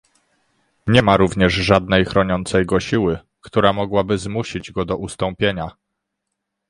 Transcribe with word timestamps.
Nie 0.87 1.01
ma 1.01 1.17
również 1.17 1.53
żadnej 1.53 2.05
chroniącej 2.05 2.65
go 2.65 2.79
siły, 2.79 3.19
która 3.41 3.73
mogłaby 3.73 4.17
zmusić 4.17 4.71
go 4.71 4.85
do 4.85 4.97
ustąpienia 4.97 5.71